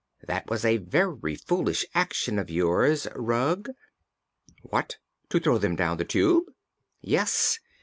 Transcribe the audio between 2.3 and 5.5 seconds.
of yours, Rug." "What, to